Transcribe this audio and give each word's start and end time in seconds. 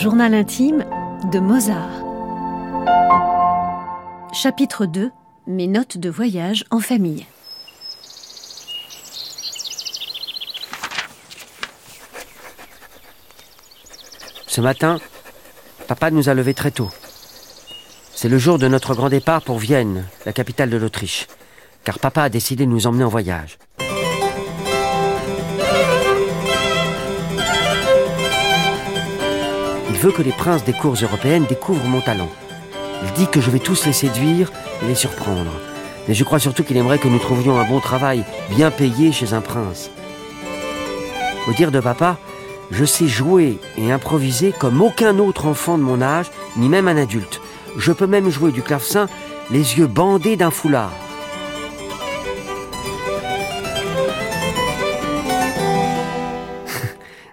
Journal 0.00 0.32
intime 0.32 0.86
de 1.30 1.40
Mozart. 1.40 1.90
Chapitre 4.32 4.86
2 4.86 5.10
Mes 5.46 5.66
notes 5.66 5.98
de 5.98 6.08
voyage 6.08 6.64
en 6.70 6.80
famille. 6.80 7.26
Ce 14.46 14.62
matin, 14.62 14.98
papa 15.86 16.10
nous 16.10 16.30
a 16.30 16.34
levés 16.34 16.54
très 16.54 16.70
tôt. 16.70 16.88
C'est 18.14 18.30
le 18.30 18.38
jour 18.38 18.58
de 18.58 18.68
notre 18.68 18.94
grand 18.94 19.10
départ 19.10 19.42
pour 19.42 19.58
Vienne, 19.58 20.06
la 20.24 20.32
capitale 20.32 20.70
de 20.70 20.78
l'Autriche, 20.78 21.26
car 21.84 21.98
papa 21.98 22.22
a 22.22 22.28
décidé 22.30 22.64
de 22.64 22.70
nous 22.70 22.86
emmener 22.86 23.04
en 23.04 23.08
voyage. 23.08 23.58
Veut 30.00 30.12
que 30.12 30.22
les 30.22 30.32
princes 30.32 30.64
des 30.64 30.72
cours 30.72 30.94
européennes 30.94 31.44
découvrent 31.46 31.84
mon 31.84 32.00
talent. 32.00 32.30
Il 33.04 33.12
dit 33.12 33.26
que 33.26 33.40
je 33.40 33.50
vais 33.50 33.58
tous 33.58 33.84
les 33.84 33.92
séduire 33.92 34.50
et 34.82 34.86
les 34.86 34.94
surprendre. 34.94 35.52
Mais 36.08 36.14
je 36.14 36.24
crois 36.24 36.38
surtout 36.38 36.64
qu'il 36.64 36.78
aimerait 36.78 36.98
que 36.98 37.08
nous 37.08 37.18
trouvions 37.18 37.58
un 37.58 37.68
bon 37.68 37.80
travail, 37.80 38.24
bien 38.48 38.70
payé 38.70 39.12
chez 39.12 39.34
un 39.34 39.42
prince. 39.42 39.90
Au 41.46 41.52
dire 41.52 41.70
de 41.70 41.80
papa, 41.80 42.16
je 42.70 42.84
sais 42.86 43.08
jouer 43.08 43.58
et 43.76 43.92
improviser 43.92 44.54
comme 44.58 44.80
aucun 44.80 45.18
autre 45.18 45.46
enfant 45.46 45.76
de 45.76 45.82
mon 45.82 46.00
âge, 46.00 46.30
ni 46.56 46.70
même 46.70 46.88
un 46.88 46.96
adulte. 46.96 47.42
Je 47.76 47.92
peux 47.92 48.06
même 48.06 48.30
jouer 48.30 48.52
du 48.52 48.62
clavecin 48.62 49.06
les 49.50 49.78
yeux 49.78 49.86
bandés 49.86 50.36
d'un 50.36 50.50
foulard. 50.50 50.92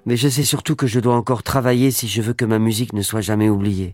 Mais 0.07 0.15
je 0.15 0.29
sais 0.29 0.45
surtout 0.45 0.77
que 0.77 0.87
je 0.87 1.01
dois 1.01 1.15
encore 1.15 1.43
travailler 1.43 1.91
si 1.91 2.07
je 2.07 2.21
veux 2.21 2.33
que 2.33 2.45
ma 2.45 2.59
musique 2.59 2.93
ne 2.93 3.01
soit 3.01 3.19
jamais 3.19 3.49
oubliée. 3.49 3.93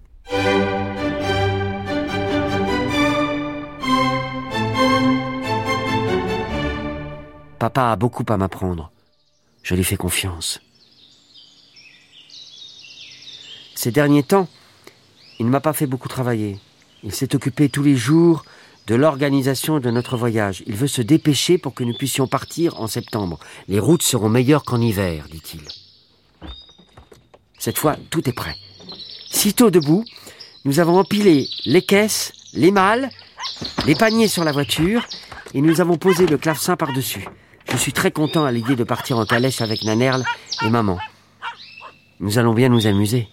Papa 7.58 7.92
a 7.92 7.96
beaucoup 7.96 8.24
à 8.30 8.38
m'apprendre. 8.38 8.92
Je 9.64 9.74
lui 9.74 9.84
fais 9.84 9.98
confiance. 9.98 10.62
Ces 13.74 13.90
derniers 13.90 14.22
temps, 14.22 14.48
il 15.40 15.48
ne 15.48 15.52
m'a 15.52 15.62
pas 15.62 15.74
fait 15.74 15.88
beaucoup 15.88 16.10
travailler. 16.10 16.60
Il 17.02 17.12
s'est 17.12 17.34
occupé 17.34 17.70
tous 17.70 17.82
les 17.82 17.96
jours 17.96 18.46
de 18.86 18.94
l'organisation 18.94 19.80
de 19.80 19.90
notre 19.90 20.16
voyage. 20.16 20.62
Il 20.68 20.76
veut 20.76 20.86
se 20.86 21.02
dépêcher 21.02 21.58
pour 21.58 21.74
que 21.74 21.84
nous 21.84 21.98
puissions 21.98 22.28
partir 22.28 22.80
en 22.80 22.86
septembre. 22.86 23.40
Les 23.68 23.80
routes 23.80 24.04
seront 24.04 24.30
meilleures 24.30 24.64
qu'en 24.64 24.80
hiver, 24.80 25.26
dit-il. 25.32 25.64
Cette 27.64 27.78
fois, 27.78 27.96
tout 28.10 28.28
est 28.28 28.34
prêt. 28.34 28.58
Sitôt 29.32 29.72
debout, 29.72 30.04
nous 30.66 30.82
avons 30.82 31.00
empilé 31.00 31.48
les 31.64 31.82
caisses, 31.82 32.34
les 32.52 32.72
malles, 32.72 33.10
les 33.86 33.96
paniers 33.96 34.28
sur 34.28 34.44
la 34.44 34.52
voiture 34.52 35.06
et 35.54 35.62
nous 35.62 35.80
avons 35.80 35.96
posé 35.96 36.26
le 36.26 36.38
clavecin 36.38 36.76
par-dessus. 36.76 37.26
Je 37.72 37.78
suis 37.78 37.94
très 37.94 38.12
content 38.12 38.44
à 38.44 38.52
l'idée 38.52 38.76
de 38.76 38.84
partir 38.84 39.18
en 39.18 39.26
calèche 39.26 39.62
avec 39.62 39.86
Nanerle 39.86 40.26
et 40.62 40.70
maman. 40.70 41.00
Nous 42.20 42.38
allons 42.38 42.54
bien 42.54 42.68
nous 42.68 42.86
amuser. 42.86 43.30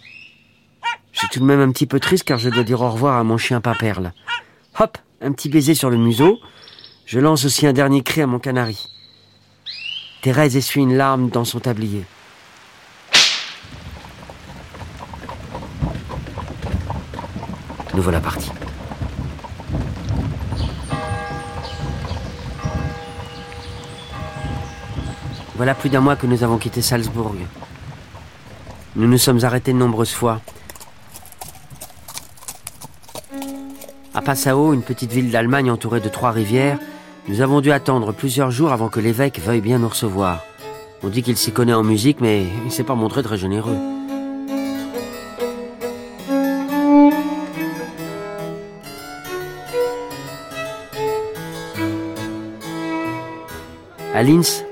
Je 1.11 1.19
suis 1.19 1.29
tout 1.31 1.41
de 1.41 1.45
même 1.45 1.59
un 1.59 1.73
petit 1.73 1.87
peu 1.87 1.99
triste 1.99 2.23
car 2.23 2.39
je 2.39 2.51
dois 2.51 2.63
dire 2.63 2.83
au 2.83 2.89
revoir 2.89 3.19
à 3.19 3.25
mon 3.25 3.37
chien 3.37 3.61
Paperle. 3.61 4.13
Hop, 4.79 4.97
un 5.21 5.33
petit 5.33 5.49
baiser 5.49 5.75
sur 5.75 5.91
le 5.91 5.97
museau. 5.97 6.39
Je 7.05 7.19
lance 7.19 7.45
aussi 7.47 7.67
un 7.67 7.73
dernier 7.73 8.05
cri 8.05 8.23
à 8.23 8.29
mon 8.29 8.39
canari. 8.39 8.79
Thérèse 10.23 10.57
essuie 10.57 10.83
une 10.83 10.97
larme 10.97 11.31
dans 11.31 11.45
son 11.45 11.59
tablier. 11.59 12.05
Nous 17.95 18.03
voilà 18.03 18.21
partis. 18.21 18.51
Voilà 25.57 25.75
plus 25.75 25.91
d'un 25.91 26.01
mois 26.01 26.17
que 26.17 26.27
nous 26.27 26.43
avons 26.43 26.57
quitté 26.57 26.81
Salzbourg. 26.81 27.35
Nous 28.97 29.07
nous 29.07 29.19
sommes 29.19 29.45
arrêtés 29.45 29.73
de 29.73 29.79
nombreuses 29.79 30.13
fois. 30.13 30.41
À 34.15 34.23
Passau, 34.23 34.73
une 34.73 34.83
petite 34.83 35.13
ville 35.13 35.31
d'Allemagne 35.31 35.71
entourée 35.71 36.01
de 36.01 36.09
trois 36.09 36.31
rivières, 36.31 36.79
nous 37.29 37.43
avons 37.43 37.61
dû 37.61 37.73
attendre 37.73 38.13
plusieurs 38.13 38.51
jours 38.51 38.73
avant 38.73 38.89
que 38.89 39.01
l'évêque 39.01 39.41
veuille 39.41 39.61
bien 39.61 39.79
nous 39.79 39.89
recevoir. 39.89 40.41
On 41.03 41.09
dit 41.09 41.23
qu'il 41.23 41.37
s'y 41.37 41.53
connaît 41.53 41.75
en 41.75 41.83
musique, 41.83 42.21
mais 42.21 42.47
il 42.65 42.73
s'est 42.73 42.85
pas 42.85 42.95
montré 42.95 43.23
très 43.23 43.39
généreux. 43.39 43.90
À 54.21 54.23
Linz, 54.23 54.67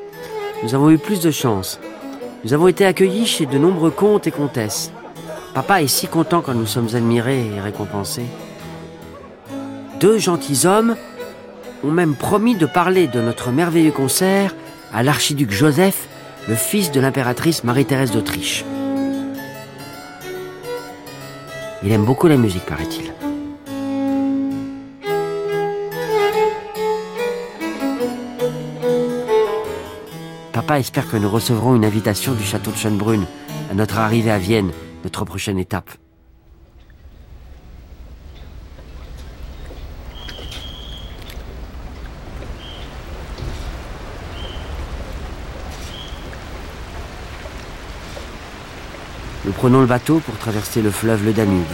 nous 0.63 0.75
avons 0.75 0.91
eu 0.91 0.99
plus 0.99 1.21
de 1.21 1.31
chance. 1.31 1.81
Nous 2.45 2.53
avons 2.53 2.69
été 2.69 2.85
accueillis 2.85 3.25
chez 3.25 3.47
de 3.47 3.57
nombreux 3.57 3.91
comtes 3.91 4.27
et 4.27 4.31
comtesses. 4.31 4.93
Papa 5.55 5.81
est 5.81 5.87
si 5.87 6.07
content 6.07 6.43
quand 6.43 6.53
nous 6.53 6.67
sommes 6.67 6.95
admirés 6.95 7.47
et 7.47 7.59
récompensés. 7.59 8.27
Deux 10.01 10.19
gentilshommes 10.19 10.97
ont 11.83 11.91
même 11.91 12.15
promis 12.15 12.57
de 12.57 12.67
parler 12.67 13.07
de 13.07 13.23
notre 13.23 13.51
merveilleux 13.51 13.91
concert 13.91 14.55
à 14.93 15.03
l'archiduc 15.03 15.51
Joseph, 15.51 16.09
le 16.47 16.55
fils 16.55 16.93
de 16.93 17.01
l'impératrice 17.01 17.65
Marie-Thérèse 17.65 18.11
d'Autriche. 18.11 18.67
Il 21.83 21.91
aime 21.91 22.05
beaucoup 22.05 22.29
la 22.29 22.37
musique, 22.37 22.67
paraît-il. 22.67 23.15
Espère 30.77 31.11
que 31.11 31.17
nous 31.17 31.31
recevrons 31.31 31.75
une 31.75 31.85
invitation 31.85 32.35
du 32.35 32.45
château 32.45 32.71
de 32.71 32.77
Schönbrunn 32.77 33.25
à 33.71 33.75
notre 33.75 33.99
arrivée 33.99 34.31
à 34.31 34.39
Vienne, 34.39 34.71
notre 35.03 35.25
prochaine 35.25 35.59
étape. 35.59 35.91
Nous 49.45 49.53
prenons 49.53 49.81
le 49.81 49.87
bateau 49.87 50.21
pour 50.21 50.37
traverser 50.37 50.81
le 50.81 50.91
fleuve 50.91 51.25
le 51.25 51.33
Danube. 51.33 51.65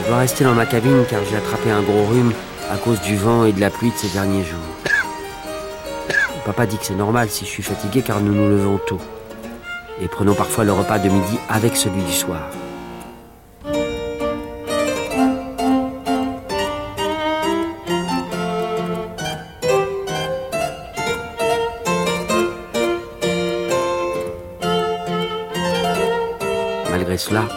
Je 0.00 0.08
dois 0.08 0.18
rester 0.18 0.44
dans 0.44 0.54
ma 0.54 0.64
cabine 0.64 1.04
car 1.10 1.20
j'ai 1.28 1.36
attrapé 1.36 1.70
un 1.70 1.82
gros 1.82 2.06
rhume 2.06 2.32
à 2.70 2.78
cause 2.78 3.00
du 3.02 3.16
vent 3.16 3.44
et 3.44 3.52
de 3.52 3.60
la 3.60 3.70
pluie 3.70 3.90
de 3.90 3.96
ces 3.96 4.08
derniers 4.08 4.44
jours. 4.44 4.75
Papa 6.46 6.64
dit 6.64 6.78
que 6.78 6.86
c'est 6.86 6.94
normal 6.94 7.28
si 7.28 7.44
je 7.44 7.50
suis 7.50 7.62
fatigué 7.64 8.02
car 8.02 8.20
nous 8.20 8.32
nous 8.32 8.48
levons 8.48 8.78
tôt. 8.78 9.00
Et 10.00 10.06
prenons 10.06 10.36
parfois 10.36 10.62
le 10.62 10.70
repas 10.70 11.00
de 11.00 11.08
midi 11.08 11.38
avec 11.48 11.76
celui 11.76 12.00
du 12.04 12.12
soir. 12.12 12.40
Malgré 26.92 27.18
cela, 27.18 27.48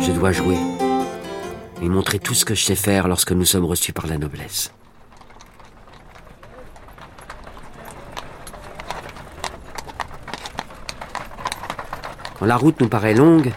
je 0.00 0.10
dois 0.10 0.32
jouer 0.32 0.56
et 1.80 1.88
montrer 1.88 2.18
tout 2.18 2.34
ce 2.34 2.44
que 2.44 2.56
je 2.56 2.64
sais 2.64 2.74
faire 2.74 3.06
lorsque 3.06 3.30
nous 3.30 3.44
sommes 3.44 3.64
reçus 3.64 3.92
par 3.92 4.08
la 4.08 4.18
noblesse. 4.18 4.72
Quand 12.38 12.46
la 12.46 12.56
route 12.56 12.80
nous 12.80 12.88
paraît 12.88 13.14
longue, 13.14 13.52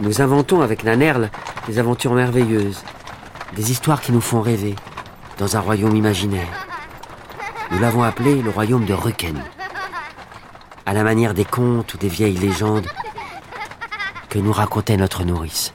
nous 0.00 0.22
inventons 0.22 0.62
avec 0.62 0.84
Nanerle 0.84 1.30
des 1.66 1.78
aventures 1.78 2.14
merveilleuses, 2.14 2.82
des 3.54 3.70
histoires 3.70 4.00
qui 4.00 4.12
nous 4.12 4.22
font 4.22 4.40
rêver, 4.40 4.74
dans 5.38 5.56
un 5.56 5.60
royaume 5.60 5.94
imaginaire. 5.94 6.66
Nous 7.70 7.78
l'avons 7.78 8.02
appelé 8.02 8.40
le 8.40 8.48
royaume 8.48 8.86
de 8.86 8.94
Ruken, 8.94 9.42
à 10.86 10.94
la 10.94 11.02
manière 11.02 11.34
des 11.34 11.44
contes 11.44 11.92
ou 11.92 11.98
des 11.98 12.08
vieilles 12.08 12.38
légendes 12.38 12.86
que 14.30 14.38
nous 14.38 14.52
racontait 14.52 14.96
notre 14.96 15.24
nourrice. 15.24 15.74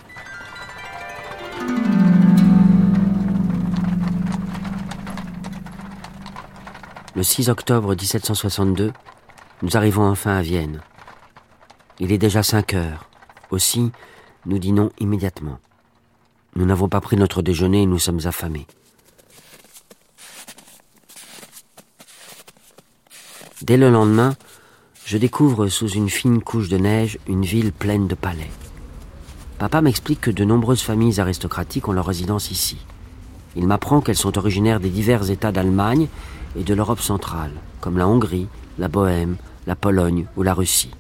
Le 7.16 7.24
6 7.24 7.50
octobre 7.50 7.96
1762, 7.96 8.94
nous 9.62 9.78
arrivons 9.78 10.10
enfin 10.10 10.38
à 10.38 10.42
Vienne. 10.42 10.82
Il 12.00 12.14
est 12.14 12.18
déjà 12.18 12.44
5 12.44 12.74
heures. 12.76 13.10
Aussi, 13.52 13.92
nous 14.46 14.58
dînons 14.58 14.90
immédiatement. 15.00 15.60
Nous 16.56 16.66
n'avons 16.66 16.88
pas 16.88 17.02
pris 17.02 17.18
notre 17.18 17.42
déjeuner 17.42 17.84
et 17.84 17.86
nous 17.86 18.00
sommes 18.00 18.22
affamés. 18.26 18.68
Dès 23.62 23.76
le 23.76 23.90
lendemain, 23.90 24.36
je 25.06 25.18
découvre 25.18 25.68
sous 25.68 25.90
une 25.90 26.10
fine 26.10 26.42
couche 26.42 26.70
de 26.70 26.78
neige 26.78 27.20
une 27.28 27.44
ville 27.44 27.74
pleine 27.74 28.08
de 28.08 28.16
palais. 28.16 28.50
Papa 29.58 29.82
m'explique 29.82 30.22
que 30.22 30.32
de 30.32 30.46
nombreuses 30.46 30.82
familles 30.82 31.20
aristocratiques 31.20 31.90
ont 31.90 31.92
leur 31.94 32.06
résidence 32.06 32.50
ici. 32.50 32.78
Il 33.58 33.68
m'apprend 33.68 34.00
qu'elles 34.00 34.16
sont 34.16 34.38
originaires 34.38 34.80
des 34.80 34.90
divers 34.90 35.30
États 35.30 35.52
d'Allemagne 35.52 36.08
et 36.56 36.64
de 36.64 36.74
l'Europe 36.74 37.02
centrale, 37.02 37.52
comme 37.82 37.98
la 37.98 38.08
Hongrie, 38.08 38.48
la 38.78 38.88
Bohême, 38.88 39.36
la 39.68 39.76
Pologne 39.76 40.28
ou 40.38 40.44
la 40.44 40.54
Russie. 40.54 40.92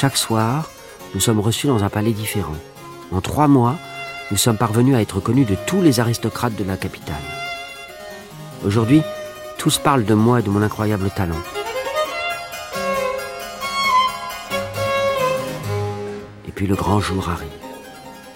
Chaque 0.00 0.16
soir, 0.16 0.70
nous 1.12 1.18
sommes 1.18 1.40
reçus 1.40 1.66
dans 1.66 1.82
un 1.82 1.88
palais 1.88 2.12
différent. 2.12 2.54
En 3.10 3.20
trois 3.20 3.48
mois, 3.48 3.74
nous 4.30 4.36
sommes 4.36 4.56
parvenus 4.56 4.94
à 4.94 5.02
être 5.02 5.18
connus 5.18 5.44
de 5.44 5.56
tous 5.66 5.82
les 5.82 5.98
aristocrates 5.98 6.54
de 6.54 6.62
la 6.62 6.76
capitale. 6.76 7.16
Aujourd'hui, 8.64 9.02
tous 9.56 9.78
parlent 9.78 10.04
de 10.04 10.14
moi 10.14 10.38
et 10.38 10.44
de 10.44 10.50
mon 10.50 10.62
incroyable 10.62 11.10
talent. 11.10 11.42
Et 16.46 16.52
puis 16.52 16.68
le 16.68 16.76
grand 16.76 17.00
jour 17.00 17.28
arrive. 17.28 17.48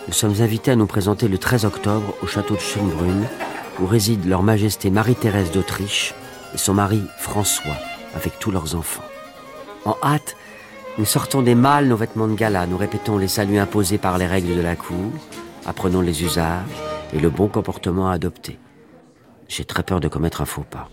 Nous 0.08 0.14
sommes 0.14 0.40
invités 0.40 0.72
à 0.72 0.76
nous 0.76 0.86
présenter 0.86 1.28
le 1.28 1.38
13 1.38 1.64
octobre 1.64 2.12
au 2.24 2.26
château 2.26 2.56
de 2.56 2.60
Schönbrunn, 2.60 3.28
où 3.78 3.86
réside 3.86 4.26
leur 4.26 4.42
Majesté 4.42 4.90
Marie-Thérèse 4.90 5.52
d'Autriche 5.52 6.12
et 6.56 6.58
son 6.58 6.74
mari 6.74 7.04
François, 7.20 7.76
avec 8.16 8.40
tous 8.40 8.50
leurs 8.50 8.74
enfants. 8.74 9.04
En 9.84 9.96
hâte, 10.02 10.34
nous 10.98 11.04
sortons 11.04 11.42
des 11.42 11.54
mâles 11.54 11.86
nos 11.86 11.96
vêtements 11.96 12.28
de 12.28 12.34
gala, 12.34 12.66
nous 12.66 12.76
répétons 12.76 13.16
les 13.16 13.28
saluts 13.28 13.58
imposés 13.58 13.98
par 13.98 14.18
les 14.18 14.26
règles 14.26 14.54
de 14.54 14.60
la 14.60 14.76
cour, 14.76 15.10
apprenons 15.64 16.00
les 16.00 16.22
usages 16.22 16.66
et 17.14 17.18
le 17.18 17.30
bon 17.30 17.48
comportement 17.48 18.10
à 18.10 18.14
adopter. 18.14 18.58
J'ai 19.48 19.64
très 19.64 19.82
peur 19.82 20.00
de 20.00 20.08
commettre 20.08 20.42
un 20.42 20.44
faux 20.44 20.64
pas. 20.68 20.88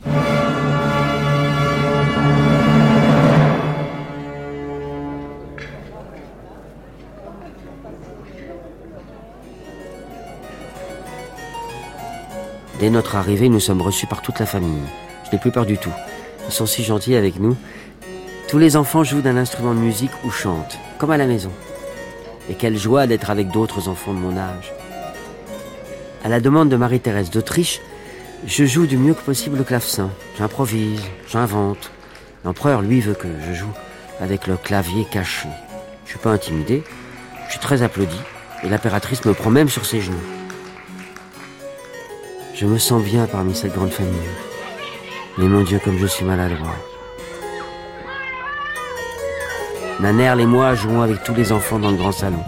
Dès 12.80 12.90
notre 12.90 13.18
arrivée, 13.18 13.50
nous 13.50 13.60
sommes 13.60 13.82
reçus 13.82 14.08
par 14.08 14.22
toute 14.22 14.40
la 14.40 14.46
famille. 14.46 14.80
Je 15.26 15.32
n'ai 15.32 15.38
plus 15.38 15.52
peur 15.52 15.66
du 15.66 15.78
tout. 15.78 15.92
Ils 16.48 16.54
sont 16.54 16.66
si 16.66 16.84
gentils 16.84 17.16
avec 17.16 17.38
nous. 17.38 17.58
Tous 18.50 18.58
les 18.58 18.76
enfants 18.76 19.04
jouent 19.04 19.22
d'un 19.22 19.38
instrument 19.38 19.76
de 19.76 19.80
musique 19.80 20.12
ou 20.24 20.32
chantent, 20.32 20.80
comme 20.98 21.12
à 21.12 21.18
la 21.18 21.28
maison. 21.28 21.52
Et 22.50 22.56
quelle 22.56 22.78
joie 22.78 23.06
d'être 23.06 23.30
avec 23.30 23.50
d'autres 23.50 23.88
enfants 23.88 24.12
de 24.12 24.18
mon 24.18 24.36
âge. 24.38 24.74
À 26.24 26.30
la 26.30 26.40
demande 26.40 26.68
de 26.68 26.76
Marie-Thérèse 26.76 27.30
d'Autriche, 27.30 27.80
je 28.48 28.66
joue 28.66 28.88
du 28.88 28.98
mieux 28.98 29.14
que 29.14 29.22
possible 29.22 29.60
le 29.60 29.64
clavecin. 29.64 30.10
J'improvise, 30.40 31.04
j'invente. 31.28 31.92
L'empereur, 32.44 32.82
lui, 32.82 33.02
veut 33.02 33.14
que 33.14 33.28
je 33.48 33.54
joue 33.54 33.72
avec 34.20 34.48
le 34.48 34.58
clavier 34.58 35.06
caché. 35.06 35.48
Je 36.06 36.10
suis 36.10 36.20
pas 36.20 36.32
intimidé, 36.32 36.84
je 37.46 37.52
suis 37.52 37.60
très 37.60 37.84
applaudi, 37.84 38.20
et 38.64 38.70
l'impératrice 38.70 39.26
me 39.26 39.36
prend 39.36 39.52
même 39.52 39.70
sur 39.70 39.86
ses 39.86 40.02
genoux. 40.02 40.18
Je 42.56 42.66
me 42.66 42.80
sens 42.80 43.04
bien 43.04 43.28
parmi 43.28 43.54
cette 43.54 43.76
grande 43.76 43.92
famille. 43.92 44.18
Mais 45.38 45.48
mon 45.48 45.62
Dieu, 45.62 45.80
comme 45.84 46.00
je 46.00 46.08
suis 46.08 46.26
maladroit. 46.26 46.76
Nanerle 50.00 50.40
et 50.42 50.46
moi 50.46 50.76
jouons 50.76 51.02
avec 51.02 51.24
tous 51.24 51.34
les 51.34 51.52
enfants 51.52 51.78
dans 51.78 51.92
le 51.92 51.98
grand 51.98 52.14
salon. 52.14 52.40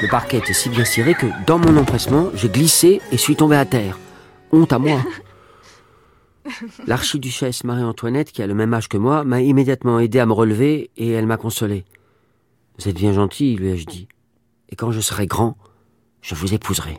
Le 0.00 0.08
parquet 0.08 0.38
était 0.38 0.52
si 0.52 0.68
bien 0.68 0.84
ciré 0.84 1.14
que, 1.14 1.26
dans 1.46 1.58
mon 1.58 1.76
empressement, 1.76 2.30
j'ai 2.34 2.48
glissé 2.48 3.02
et 3.10 3.16
suis 3.16 3.34
tombé 3.34 3.56
à 3.56 3.64
terre. 3.64 3.98
Honte 4.52 4.72
à 4.72 4.78
moi. 4.78 5.00
L'archiduchesse 6.86 7.64
Marie-Antoinette, 7.64 8.30
qui 8.30 8.40
a 8.40 8.46
le 8.46 8.54
même 8.54 8.72
âge 8.72 8.88
que 8.88 8.96
moi, 8.96 9.24
m'a 9.24 9.42
immédiatement 9.42 9.98
aidé 9.98 10.20
à 10.20 10.26
me 10.26 10.32
relever 10.32 10.90
et 10.96 11.10
elle 11.10 11.26
m'a 11.26 11.36
consolé. 11.36 11.84
Vous 12.78 12.88
êtes 12.88 12.96
bien 12.96 13.12
gentil, 13.12 13.56
lui 13.56 13.70
ai-je 13.70 13.86
dit. 13.86 14.08
Et 14.70 14.76
quand 14.76 14.92
je 14.92 15.00
serai 15.00 15.26
grand, 15.26 15.56
je 16.22 16.34
vous 16.34 16.54
épouserai. 16.54 16.98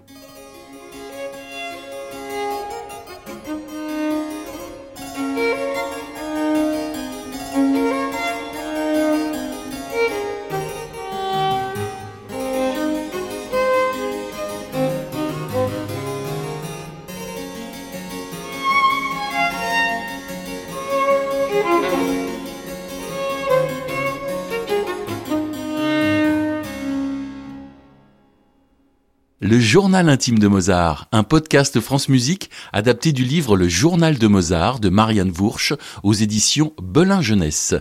Le 29.43 29.59
journal 29.59 30.07
intime 30.07 30.37
de 30.37 30.47
Mozart, 30.47 31.07
un 31.11 31.23
podcast 31.23 31.79
France 31.79 32.09
Musique 32.09 32.51
adapté 32.73 33.11
du 33.11 33.23
livre 33.23 33.57
Le 33.57 33.67
journal 33.67 34.19
de 34.19 34.27
Mozart 34.27 34.79
de 34.79 34.89
Marianne 34.89 35.31
Vourche 35.31 35.73
aux 36.03 36.13
éditions 36.13 36.73
Belin 36.79 37.23
Jeunesse. 37.23 37.73